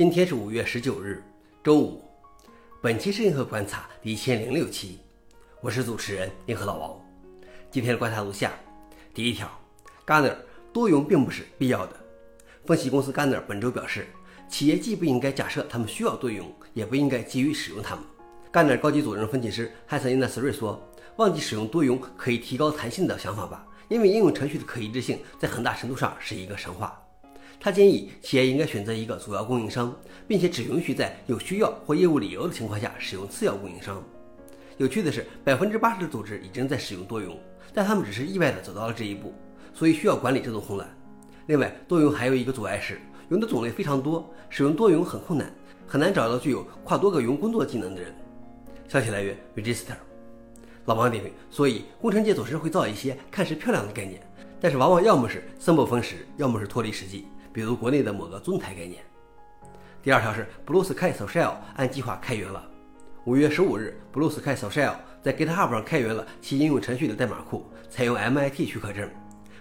[0.00, 1.22] 今天是五月十九日，
[1.62, 2.02] 周五。
[2.80, 4.98] 本期是银河观察第一千零六期，
[5.60, 6.98] 我是主持人银河老王。
[7.70, 8.50] 今天的观察如下：
[9.12, 9.46] 第一条
[10.06, 10.34] ，Gartner
[10.72, 11.94] 多用并不是必要的。
[12.64, 14.06] 分析公司 Gartner 本周表示，
[14.48, 18.02] 企业既不应该假设他们需要多用，也不应该急于使用它们。
[18.50, 20.82] Gartner 高级主任分析师汉森·因纳斯瑞说
[21.16, 26.98] ：“忘记使用多用可以提高弹性的想法吧，因为应用程序的可一致性在很大程度上是一个神话。”
[27.62, 29.94] 他建议企业应该选择一个主要供应商，
[30.26, 34.02] 并且只允许在有需要或业务理由的情况下使用次要供应商。
[34.78, 37.28] 有趣的是，百分之八十的组织已经在使用多云，
[37.74, 39.34] 但他们只是意外地走到了这一步，
[39.74, 40.88] 所以需要管理这种混乱。
[41.48, 45.54] 另外，多云还有一个阻碍是云的种类非常多，使用多云很困难，
[45.86, 48.14] 很难找到具有跨多个云工作技能的人。
[48.88, 49.96] 消息来源：Register。
[50.86, 54.18] 老王点评：所以工程界总是会造一些看似漂亮的概念，
[54.58, 57.26] 但是往往要么是生不逢时，要么是脱离实际。
[57.52, 59.02] 比如国内的某个中台概念。
[60.02, 62.66] 第二条是 Blue Sky Social 按计划开源了。
[63.24, 69.08] 五月十五日，Blue Sky Social 在 GitHub 上开源了其应用程序的代码库，采用 MIT 许可证。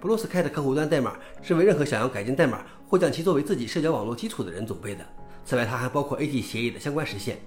[0.00, 5.06] Blue Sky 的客户端代码是为任何想要改进代码或将其作为自己社交网络基础的人准备的。
[5.44, 7.38] 此外，它还包括 AT 协议的相关实现。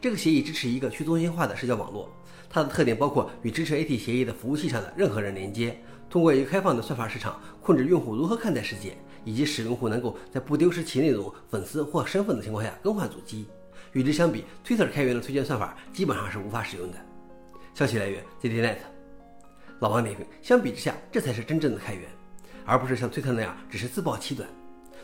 [0.00, 2.08] 这个协议支持一个去中心化的社交网络，
[2.48, 8.96] 它的特点包括与支持 AT 协议的服务器上的任何人连接，通过一个开放的算法市场控制用户如何看待世界。
[9.26, 13.46] 以及使用户能够在不丢失其内容、粉丝或身份的情况下更换主机。
[13.92, 16.98] 与之相比，Twitter 开源的推荐算法基本上是无法使用的。
[17.72, 18.76] 消息来源：ZDNet。
[19.80, 22.06] 老王点评：相比之下，这才是真正的开源，
[22.66, 24.46] 而不是像 Twitter 那样只是自曝其短。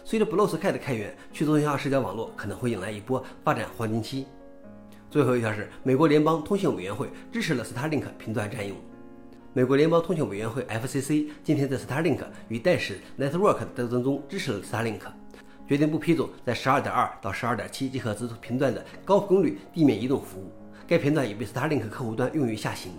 [0.04, 4.26] 随着 Blue Sky 的开源，去中心化社交网络可能会迎来一波发展黄金期。
[5.10, 8.76] 最后一条是，美国联邦通信委员会支持了 Starlink 频段占用。
[9.52, 15.00] 美国联邦通信委员会 （FCC） 今天在 Starlink 与戴士 Network 的斗争中支持了 Starlink，
[15.66, 20.52] 决定不批准在12.2到12.7吉赫兹频段的高功率地面移动服务。
[20.86, 22.92] 该频段已被 Starlink 客户端用于下行。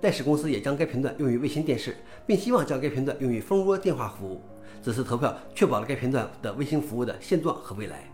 [0.00, 4.42] 戴士公司也将该频段用于卫星电视，并希望将该频段用于蜂窝电话服务。
[4.82, 8.10] 此次投票确保了该频段的卫星服务的现状和未来。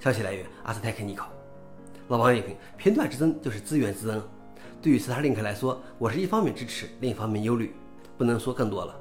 [0.00, 1.30] 消息来源：阿斯泰克尼考。
[2.12, 4.22] 老王点评：频段之争就是资源之争。
[4.82, 7.74] 对于 Starlink 来说，我是一方面支持，另一方面忧虑，
[8.18, 8.94] 不能说更多了。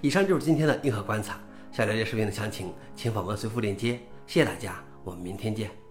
[0.00, 1.40] 以上就是今天的硬核观察。
[1.72, 3.98] 想了解视频的详情，请访问随附链接。
[4.28, 5.89] 谢谢大家，我们明天见。